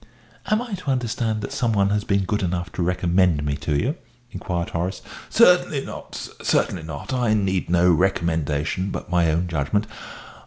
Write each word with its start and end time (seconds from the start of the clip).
"Am 0.47 0.63
I 0.63 0.73
to 0.73 0.89
understand 0.89 1.41
that 1.41 1.51
some 1.51 1.73
one 1.73 1.91
has 1.91 2.03
been 2.03 2.23
good 2.25 2.41
enough 2.41 2.71
to 2.71 2.81
recommend 2.81 3.45
me 3.45 3.55
to 3.57 3.77
you?" 3.79 3.97
inquired 4.31 4.69
Horace. 4.71 5.03
"Certainly 5.29 5.85
not, 5.85 6.15
sir, 6.15 6.33
certainly 6.41 6.81
not. 6.81 7.13
I 7.13 7.35
need 7.35 7.69
no 7.69 7.91
recommendation 7.91 8.89
but 8.89 9.11
my 9.11 9.31
own 9.31 9.47
judgment. 9.47 9.85